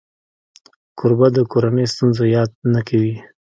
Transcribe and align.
کوربه 0.97 1.27
د 1.35 1.37
کورنۍ 1.51 1.85
ستونزو 1.93 2.23
یاد 2.35 2.49
نه 2.73 2.81
کوي. 2.87 3.15